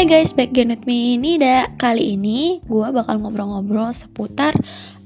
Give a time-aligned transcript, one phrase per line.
[0.00, 1.20] Hai guys, back again with me.
[1.20, 4.56] Nida Kali ini gue bakal ngobrol-ngobrol seputar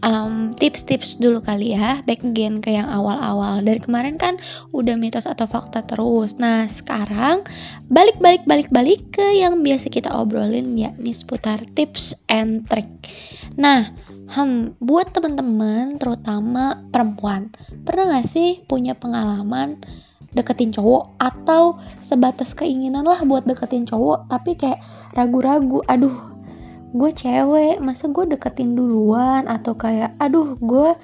[0.06, 3.58] um, tips-tips dulu kali ya Back again ke yang awal-awal.
[3.58, 4.38] Dari kemarin kan
[4.71, 6.38] udah mitos atau fakta terus.
[6.38, 7.42] Nah sekarang
[7.90, 12.87] balik-balik-balik-balik ke yang biasa kita obrolin yakni seputar tips and trick.
[13.58, 13.90] Nah,
[14.31, 17.51] hmm, buat teman-teman terutama perempuan
[17.83, 19.83] Pernah gak sih punya pengalaman
[20.34, 24.82] deketin cowok atau sebatas keinginan lah buat deketin cowok tapi kayak
[25.14, 26.34] ragu-ragu aduh
[26.95, 29.50] gue cewek masa gue deketin duluan?
[29.50, 30.95] Atau kayak aduh gue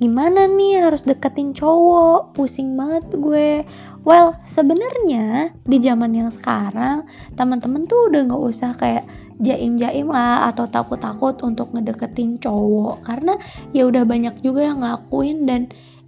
[0.00, 2.32] gimana nih harus deketin cowok?
[2.32, 3.62] Pusing banget gue.
[4.08, 7.04] Well sebenarnya di zaman yang sekarang
[7.36, 9.04] teman-teman tuh udah nggak usah kayak
[9.44, 13.36] jaim-jaim lah atau takut-takut untuk ngedeketin cowok karena
[13.76, 15.62] ya udah banyak juga yang ngelakuin dan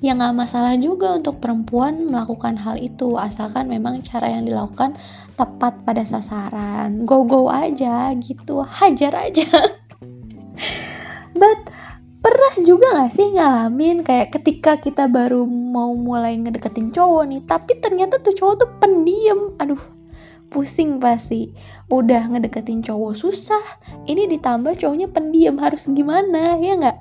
[0.06, 4.94] ya nggak masalah juga untuk perempuan melakukan hal itu asalkan memang cara yang dilakukan
[5.34, 7.02] tepat pada sasaran.
[7.02, 9.50] Go go aja gitu hajar aja.
[11.34, 11.74] But
[12.22, 17.78] pernah juga gak sih ngalamin kayak ketika kita baru mau mulai ngedeketin cowok nih tapi
[17.82, 19.58] ternyata tuh cowok tuh pendiam?
[19.58, 19.82] Aduh
[20.54, 21.50] pusing pasti.
[21.90, 23.62] Udah ngedeketin cowok susah
[24.06, 26.98] ini ditambah cowoknya pendiam harus gimana ya nggak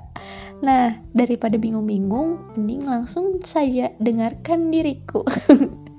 [0.64, 5.20] Nah, daripada bingung-bingung, mending langsung saja dengarkan diriku.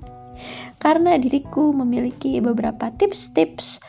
[0.82, 3.82] Karena diriku memiliki beberapa tips-tips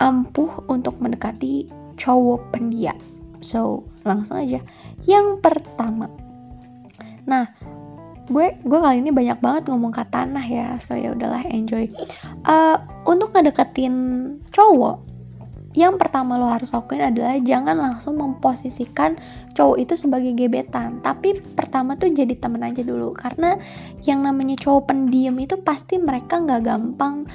[0.00, 2.96] ampuh untuk mendekati cowok pendiam.
[3.40, 4.60] So, langsung aja.
[5.04, 6.08] Yang pertama.
[7.24, 7.48] Nah,
[8.30, 10.68] gue gue kali ini banyak banget ngomong kata tanah ya.
[10.78, 11.90] So ya udahlah enjoy.
[12.46, 13.94] Uh, untuk ngedeketin
[14.54, 15.09] cowok
[15.70, 19.14] yang pertama lo harus lakuin adalah jangan langsung memposisikan
[19.54, 20.98] cowok itu sebagai gebetan.
[20.98, 23.14] Tapi pertama tuh jadi temen aja dulu.
[23.14, 23.54] Karena
[24.02, 27.30] yang namanya cowok pendiam itu pasti mereka nggak gampang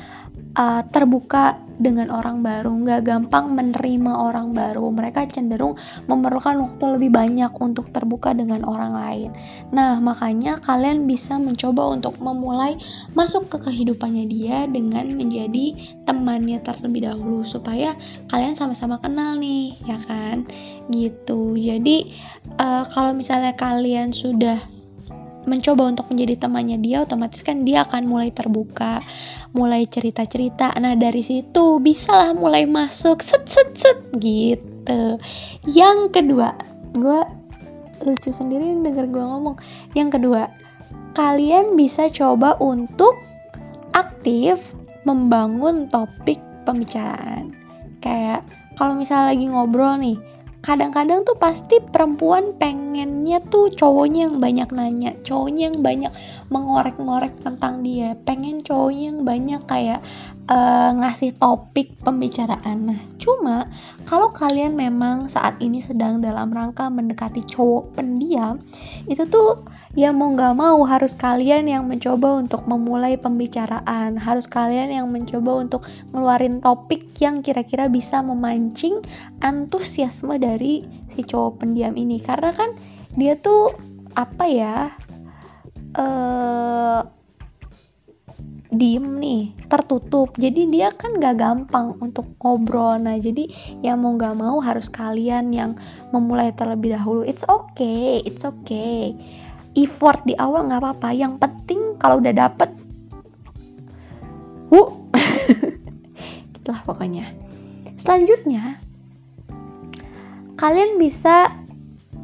[0.55, 4.87] uh, terbuka dengan orang baru, nggak gampang menerima orang baru.
[4.91, 5.75] Mereka cenderung
[6.07, 9.29] memerlukan waktu lebih banyak untuk terbuka dengan orang lain.
[9.75, 12.79] Nah, makanya kalian bisa mencoba untuk memulai
[13.11, 15.75] masuk ke kehidupannya dia dengan menjadi
[16.07, 17.91] temannya terlebih dahulu supaya
[18.31, 20.47] kalian sama-sama kenal nih, ya kan?
[20.87, 21.59] Gitu.
[21.59, 22.15] Jadi,
[22.55, 24.74] uh, kalau misalnya kalian sudah
[25.45, 29.01] mencoba untuk menjadi temannya dia otomatis kan dia akan mulai terbuka
[29.55, 30.73] mulai cerita-cerita.
[30.77, 35.21] Nah dari situ bisalah mulai masuk set set set gitu.
[35.65, 36.57] Yang kedua
[36.97, 37.19] gue
[38.03, 39.55] lucu sendiri denger gue ngomong.
[39.95, 40.51] Yang kedua
[41.15, 43.15] kalian bisa coba untuk
[43.95, 44.75] aktif
[45.07, 47.55] membangun topik pembicaraan.
[48.03, 48.43] Kayak
[48.75, 50.17] kalau misalnya lagi ngobrol nih
[50.65, 52.57] kadang-kadang tuh pasti perempuan
[53.25, 56.13] pengennya tuh cowoknya yang banyak nanya, cowoknya yang banyak
[56.53, 60.05] mengorek-ngorek tentang dia, pengen cowoknya yang banyak kayak
[60.45, 62.93] uh, ngasih topik pembicaraan.
[62.93, 63.65] Nah, cuma
[64.05, 68.61] kalau kalian memang saat ini sedang dalam rangka mendekati cowok pendiam,
[69.09, 69.65] itu tuh
[69.97, 74.21] ya mau nggak mau harus kalian yang mencoba untuk memulai pembicaraan.
[74.21, 75.81] Harus kalian yang mencoba untuk
[76.13, 79.01] ngeluarin topik yang kira-kira bisa memancing
[79.41, 82.21] antusiasme dari si cowok pendiam ini.
[82.21, 82.77] Karena kan
[83.15, 83.71] dia tuh
[84.15, 84.91] apa ya
[85.95, 87.01] uh,
[88.75, 90.35] diem nih tertutup.
[90.35, 92.99] Jadi dia kan gak gampang untuk ngobrol.
[92.99, 93.47] Nah jadi
[93.79, 95.79] ya mau gak mau harus kalian yang
[96.11, 97.23] memulai terlebih dahulu.
[97.23, 99.15] It's okay it's okay.
[99.75, 101.09] Effort di awal nggak apa-apa.
[101.11, 102.71] Yang penting kalau udah dapet
[104.71, 104.91] wuh
[106.59, 107.31] itulah pokoknya.
[107.95, 108.79] Selanjutnya
[110.55, 111.44] kalian bisa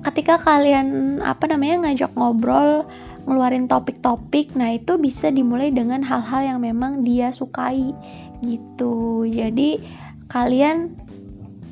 [0.01, 2.85] ketika kalian apa namanya ngajak ngobrol
[3.29, 7.93] ngeluarin topik-topik nah itu bisa dimulai dengan hal-hal yang memang dia sukai
[8.41, 9.23] gitu.
[9.29, 9.77] Jadi
[10.27, 10.97] kalian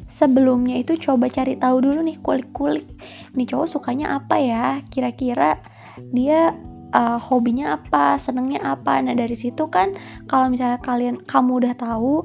[0.06, 2.85] sebelumnya itu coba cari tahu dulu nih kulik-kulik
[3.34, 4.66] nih cowok sukanya apa ya?
[4.94, 5.57] Kira-kira
[6.13, 6.53] dia
[6.94, 9.01] uh, hobinya apa senengnya apa?
[9.01, 9.98] Nah dari situ kan
[10.30, 12.24] kalau misalnya kalian kamu udah tahu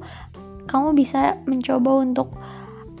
[0.69, 2.33] kamu bisa mencoba untuk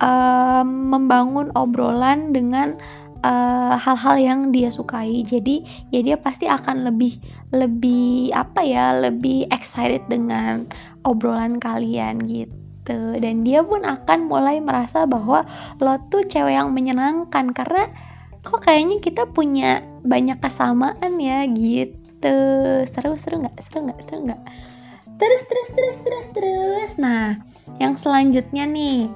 [0.01, 2.77] uh, membangun obrolan dengan
[3.75, 5.25] hal-hal uh, yang dia sukai.
[5.25, 7.17] Jadi ya dia pasti akan lebih
[7.53, 10.69] lebih apa ya lebih excited dengan
[11.05, 13.17] obrolan kalian gitu gitu.
[13.17, 15.49] Dan dia pun akan mulai merasa bahwa
[15.81, 17.49] lo tuh cewek yang menyenangkan.
[17.49, 17.89] Karena
[18.45, 22.37] kok kayaknya kita punya banyak kesamaan ya gitu.
[22.85, 23.57] Seru seru nggak?
[23.65, 23.99] Seru nggak?
[24.05, 24.41] Seru nggak?
[25.17, 26.91] Terus terus terus terus terus.
[27.01, 27.41] Nah
[27.81, 29.09] yang selanjutnya nih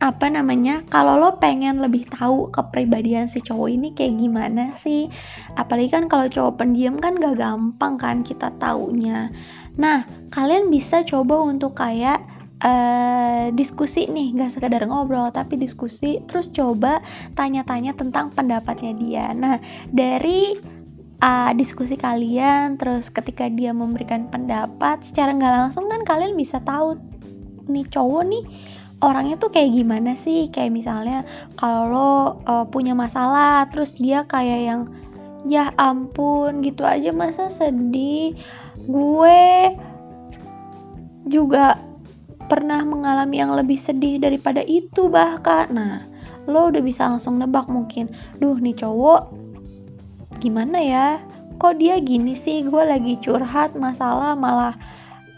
[0.00, 0.84] apa namanya?
[0.88, 5.08] Kalau lo pengen lebih tahu kepribadian si cowok ini kayak gimana sih?
[5.56, 9.32] Apalagi kan kalau cowok pendiam kan gak gampang kan kita taunya.
[9.80, 12.20] Nah kalian bisa coba untuk kayak
[12.64, 17.00] uh, diskusi nih nggak sekedar ngobrol tapi diskusi terus coba
[17.34, 19.26] tanya-tanya tentang pendapatnya dia.
[19.32, 19.56] Nah
[19.90, 20.56] dari
[21.20, 26.96] uh, diskusi kalian terus ketika dia memberikan pendapat secara nggak langsung kan kalian bisa tahu
[27.70, 28.44] nih cowok nih
[29.00, 30.48] orangnya tuh kayak gimana sih?
[30.52, 31.18] Kayak misalnya
[31.56, 32.12] kalau lo
[32.44, 34.80] uh, punya masalah terus dia kayak yang
[35.48, 38.36] ya ampun gitu aja masa sedih?
[38.84, 39.72] Gue
[41.28, 41.80] juga
[42.48, 45.72] pernah mengalami yang lebih sedih daripada itu bahkan.
[45.72, 46.04] Nah
[46.48, 48.10] lo udah bisa langsung nebak mungkin
[48.40, 49.32] duh nih cowok
[50.40, 51.06] gimana ya?
[51.60, 52.64] Kok dia gini sih?
[52.64, 54.72] Gue lagi curhat masalah malah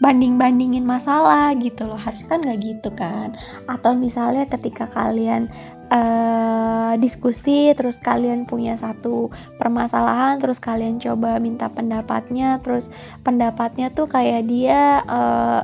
[0.03, 1.95] banding-bandingin masalah gitu loh.
[1.95, 3.39] Harus kan nggak gitu kan?
[3.71, 5.47] Atau misalnya ketika kalian
[5.87, 12.91] uh, diskusi terus kalian punya satu permasalahan terus kalian coba minta pendapatnya terus
[13.23, 15.63] pendapatnya tuh kayak dia uh,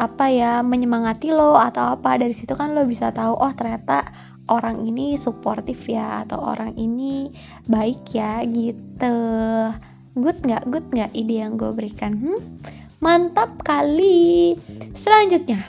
[0.00, 2.16] apa ya menyemangati lo atau apa.
[2.16, 4.08] Dari situ kan lo bisa tahu oh ternyata
[4.48, 7.28] orang ini suportif ya atau orang ini
[7.68, 9.16] baik ya gitu.
[10.16, 10.72] Good nggak?
[10.72, 12.16] Good nggak ide yang gue berikan?
[12.16, 12.40] Hmm?
[13.04, 14.56] Mantap kali.
[14.96, 15.60] Selanjutnya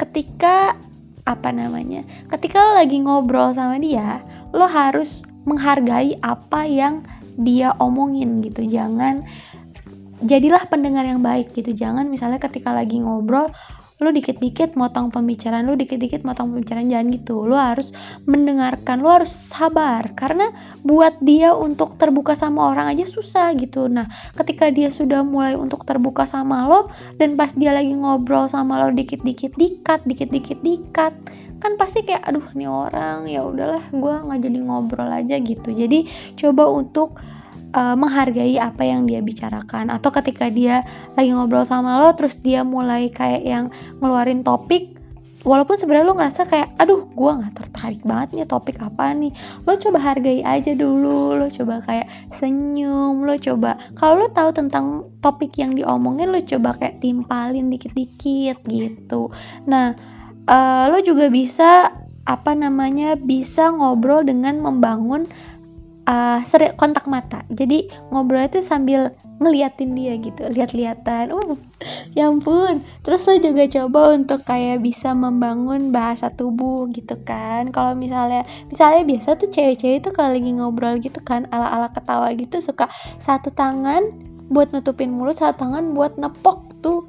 [0.00, 0.80] ketika
[1.28, 4.24] apa namanya ketika lo lagi ngobrol sama dia
[4.56, 7.04] lo harus menghargai apa yang
[7.36, 8.64] dia omongin gitu.
[8.64, 9.28] Jangan
[10.24, 11.76] jadilah pendengar yang baik gitu.
[11.76, 13.52] Jangan misalnya ketika lagi ngobrol
[14.00, 17.44] lu dikit-dikit motong pembicaraan lu dikit-dikit motong pembicaraan jangan gitu.
[17.44, 17.92] Lu harus
[18.24, 20.16] mendengarkan lu harus sabar.
[20.16, 20.48] Karena
[20.80, 23.92] buat dia untuk terbuka sama orang aja susah gitu.
[23.92, 24.08] Nah
[24.40, 26.88] ketika dia sudah mulai untuk terbuka sama lo
[27.20, 31.12] dan pas dia lagi ngobrol sama lo dikit-dikit dikat dikit-dikit dikat
[31.60, 35.76] kan pasti kayak aduh nih orang ya udahlah gue nggak jadi ngobrol aja gitu.
[35.76, 36.08] Jadi
[36.40, 37.20] coba untuk
[37.74, 39.90] uh, menghargai apa yang dia bicarakan.
[39.90, 40.82] Atau ketika dia
[41.14, 43.64] lagi ngobrol sama lo terus dia mulai kayak yang
[43.98, 44.98] ngeluarin topik
[45.40, 49.32] walaupun sebenarnya lo ngerasa kayak aduh gue nggak tertarik banget nih topik apa nih.
[49.64, 55.08] Lo coba hargai aja dulu lo coba kayak senyum lo coba kalau lo tahu tentang
[55.24, 59.32] topik yang diomongin lo coba kayak timpalin dikit-dikit gitu.
[59.64, 59.96] Nah
[60.44, 61.94] uh, lo juga bisa
[62.28, 65.26] apa namanya bisa ngobrol dengan membangun
[66.10, 67.46] uh, seri kontak mata.
[67.54, 71.56] Jadi ngobrol itu sambil ngeliatin dia gitu lihat-lihatan uh
[72.12, 72.82] ya ampun.
[73.06, 77.70] Terus lo juga coba untuk kayak bisa membangun bahasa tubuh gitu kan.
[77.70, 82.58] Kalau misalnya misalnya biasa tuh cewek-cewek itu kalau lagi ngobrol gitu kan ala-ala ketawa gitu
[82.58, 82.90] suka
[83.22, 84.10] satu tangan
[84.50, 87.06] buat nutupin mulut satu tangan buat nepok tuh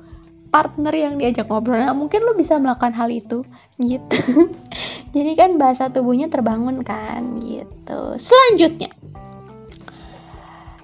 [0.51, 1.79] partner yang diajak ngobrol.
[1.79, 3.47] Nah mungkin lo bisa melakukan hal itu
[3.79, 4.19] gitu.
[5.15, 8.19] Jadi kan bahasa tubuhnya terbangun kan gitu.
[8.19, 8.91] Selanjutnya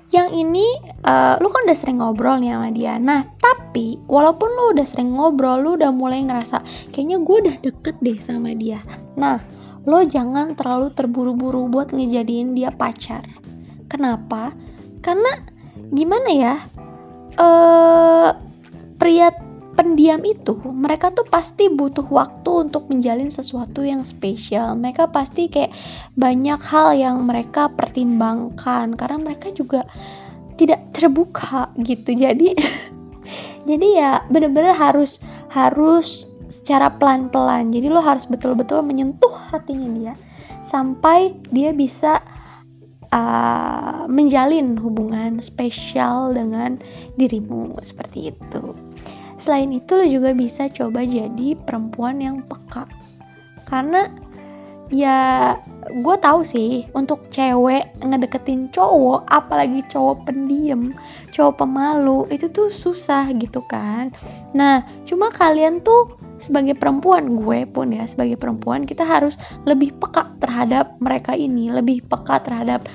[0.08, 0.64] yang ini
[1.04, 2.96] uh, lu kan udah sering ngobrol nih sama dia.
[2.96, 6.64] Nah tapi walaupun lu udah sering ngobrol lu udah mulai ngerasa
[6.96, 8.80] kayaknya gue udah deket deh sama dia.
[9.20, 9.44] Nah
[9.84, 13.28] lo jangan terlalu terburu-buru buat ngejadiin dia pacar.
[13.92, 14.56] Kenapa?
[15.04, 15.44] Karena
[15.92, 16.56] gimana ya?
[17.36, 18.32] Eh uh,
[18.96, 19.30] pria
[19.78, 24.74] pendiam itu mereka tuh pasti butuh waktu untuk menjalin sesuatu yang spesial.
[24.74, 25.72] Mereka pasti kayak
[26.18, 29.86] banyak hal yang mereka pertimbangkan karena mereka juga
[30.58, 32.18] tidak terbuka gitu.
[32.18, 32.58] Jadi
[33.70, 35.22] jadi ya bener-bener harus
[35.54, 37.70] harus secara pelan-pelan.
[37.70, 40.14] Jadi lo harus betul-betul menyentuh hatinya dia
[40.66, 42.20] sampai dia bisa
[43.14, 46.82] uh, menjalin hubungan spesial dengan
[47.16, 48.76] dirimu seperti itu
[49.38, 52.90] Selain itu lo juga bisa coba jadi perempuan yang peka.
[53.70, 54.10] Karena
[54.88, 55.56] ya
[55.92, 60.96] gue tahu sih untuk cewek ngedeketin cowok apalagi cowok pendiam
[61.32, 64.12] cowok pemalu itu tuh susah gitu kan
[64.56, 69.36] nah cuma kalian tuh sebagai perempuan gue pun ya sebagai perempuan kita harus
[69.68, 72.88] lebih peka terhadap mereka ini lebih peka terhadap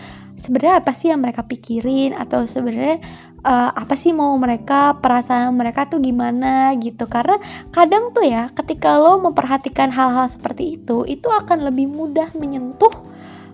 [0.42, 2.18] sebenarnya apa sih yang mereka pikirin?
[2.18, 2.98] Atau sebenarnya
[3.46, 7.06] uh, apa sih mau mereka perasaan mereka tuh gimana gitu?
[7.06, 7.38] Karena
[7.70, 12.90] kadang tuh ya ketika lo memperhatikan hal-hal seperti itu itu akan lebih mudah menyentuh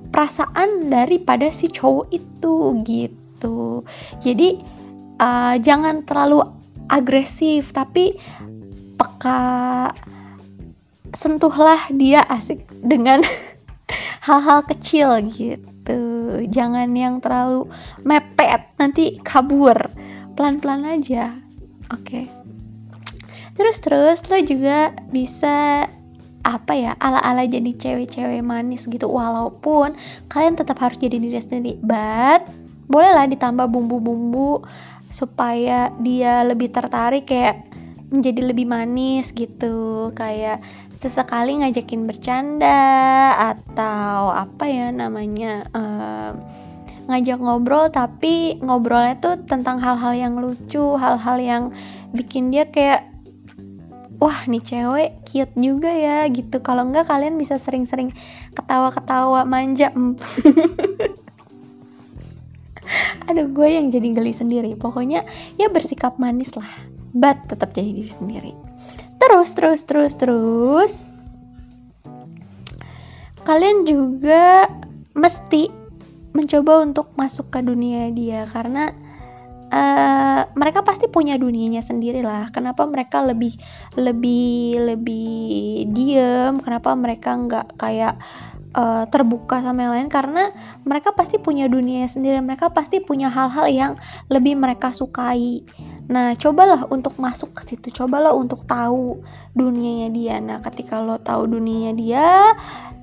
[0.08, 2.54] perasaan daripada si cowok itu
[2.88, 3.84] gitu.
[4.24, 4.64] Jadi
[5.20, 6.40] uh, jangan terlalu
[6.88, 8.16] agresif tapi
[8.96, 9.92] peka
[11.12, 13.20] sentuhlah dia asik dengan
[14.26, 15.77] hal-hal kecil gitu
[16.46, 17.66] jangan yang terlalu
[18.06, 19.76] mepet nanti kabur.
[20.38, 21.34] Pelan-pelan aja.
[21.90, 22.04] Oke.
[22.04, 22.26] Okay.
[23.58, 25.90] terus terus lo juga bisa
[26.46, 29.10] apa ya ala-ala jadi cewek-cewek manis gitu.
[29.10, 29.98] Walaupun
[30.30, 32.46] kalian tetap harus jadi diri sendiri but
[32.86, 34.62] bolehlah ditambah bumbu-bumbu
[35.10, 37.66] supaya dia lebih tertarik kayak
[38.08, 40.14] menjadi lebih manis gitu.
[40.14, 40.62] Kayak
[40.98, 42.74] sesekali ngajakin bercanda
[43.54, 46.34] atau apa ya namanya uh,
[47.06, 51.64] ngajak ngobrol tapi ngobrolnya tuh tentang hal-hal yang lucu hal-hal yang
[52.10, 53.06] bikin dia kayak
[54.18, 56.58] wah nih cewek cute juga ya gitu.
[56.58, 58.10] Kalau enggak kalian bisa sering-sering
[58.58, 59.94] ketawa-ketawa manja
[63.28, 64.74] aduh gue yang jadi geli sendiri.
[64.74, 65.22] Pokoknya
[65.54, 66.66] ya bersikap manis lah
[67.14, 68.67] but tetap jadi diri sendiri
[69.18, 70.92] terus terus terus terus
[73.48, 74.68] kalian juga
[75.16, 75.72] mesti
[76.36, 78.92] mencoba untuk masuk ke dunia dia karena
[79.72, 82.48] uh, mereka pasti punya dunianya sendiri lah.
[82.52, 83.56] Kenapa mereka lebih
[83.96, 86.60] lebih lebih diem?
[86.60, 88.20] Kenapa mereka nggak kayak
[88.76, 90.08] uh, terbuka sama yang lain?
[90.12, 90.52] Karena
[90.84, 92.40] mereka pasti punya dunianya sendiri.
[92.40, 93.92] Mereka pasti punya hal-hal yang
[94.32, 95.64] lebih mereka sukai.
[96.08, 97.92] Nah, cobalah untuk masuk ke situ.
[97.92, 99.20] Cobalah untuk tahu
[99.52, 100.34] dunianya dia.
[100.40, 102.26] Nah, ketika lo tahu dunianya dia,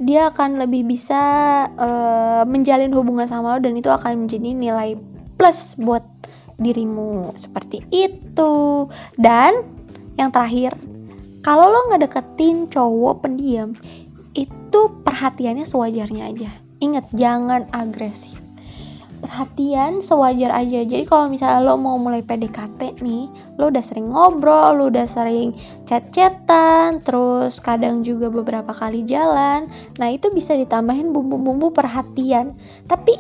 [0.02, 1.22] dia akan lebih bisa
[1.70, 4.98] uh, menjalin hubungan sama lo dan itu akan menjadi nilai
[5.38, 6.02] plus buat
[6.58, 7.38] dirimu.
[7.38, 8.90] Seperti itu.
[9.22, 9.54] Dan
[10.18, 10.74] yang terakhir,
[11.46, 13.78] kalau lo nggak deketin cowok pendiam,
[14.34, 16.50] itu perhatiannya sewajarnya aja.
[16.82, 18.45] Ingat, jangan agresif
[19.26, 20.86] perhatian sewajar aja.
[20.86, 23.26] Jadi kalau misalnya lo mau mulai PDKT nih
[23.58, 25.58] lo udah sering ngobrol lo udah sering
[25.90, 29.66] chat-chatan terus kadang juga beberapa kali jalan
[29.98, 32.54] nah itu bisa ditambahin bumbu-bumbu perhatian.
[32.86, 33.18] Tapi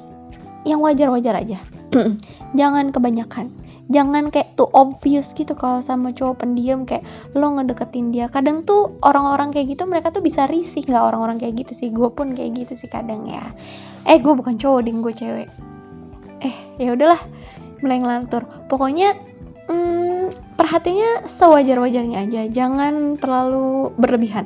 [0.69, 1.57] yang wajar-wajar aja.
[2.59, 3.49] Jangan kebanyakan.
[3.85, 7.05] Jangan kayak tuh obvious gitu kalau sama cowok pendiam kayak
[7.37, 8.29] lo ngedeketin dia.
[8.29, 10.85] Kadang tuh orang-orang kayak gitu mereka tuh bisa risih.
[10.85, 11.89] Nggak orang-orang kayak gitu sih.
[11.93, 13.45] Gue pun kayak gitu sih kadang ya.
[14.09, 15.49] Eh gue bukan cowok ding gue cewek
[16.45, 17.17] eh ya udahlah
[17.81, 18.45] mulai ngelantur.
[18.69, 19.17] Pokoknya
[19.65, 24.45] hmm, perhatinya sewajar wajarnya aja jangan terlalu berlebihan.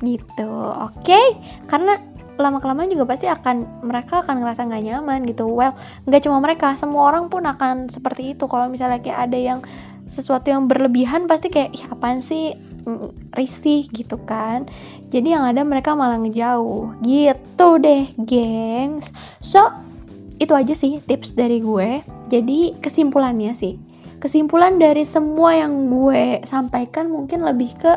[0.00, 1.04] Gitu oke?
[1.04, 1.36] Okay?
[1.68, 2.00] karena
[2.38, 5.50] lama kelamaan juga pasti akan mereka akan ngerasa nggak nyaman gitu.
[5.50, 5.74] Well
[6.06, 8.46] nggak cuma mereka semua orang pun akan seperti itu.
[8.46, 9.60] Kalau misalnya kayak ada yang
[10.08, 12.54] sesuatu yang berlebihan pasti kayak ih apaan sih?
[12.86, 14.70] Mm, risih gitu kan.
[15.10, 17.02] Jadi yang ada mereka malah ngejauh.
[17.02, 19.10] Gitu deh gengs.
[19.42, 19.87] So
[20.38, 22.02] itu aja sih tips dari gue.
[22.30, 23.76] Jadi kesimpulannya sih
[24.18, 27.92] kesimpulan dari semua yang gue sampaikan mungkin lebih ke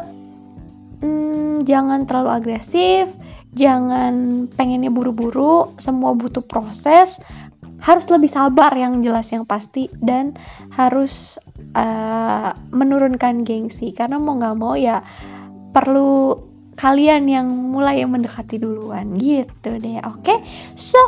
[1.01, 3.09] hmm, jangan terlalu agresif
[3.55, 7.19] jangan pengennya buru-buru semua butuh proses.
[7.81, 10.37] Harus lebih sabar yang jelas yang pasti dan
[10.69, 11.41] harus
[11.73, 13.89] uh, menurunkan gengsi.
[13.89, 15.01] Karena mau nggak mau ya
[15.73, 16.37] perlu
[16.77, 19.17] kalian yang mulai mendekati duluan.
[19.17, 20.21] Gitu deh oke?
[20.21, 20.37] Okay?
[20.77, 21.01] so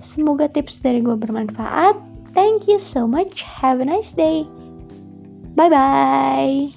[0.00, 1.96] Semoga tips dari gue bermanfaat.
[2.32, 3.44] Thank you so much.
[3.44, 4.48] Have a nice day.
[5.54, 6.72] Bye bye.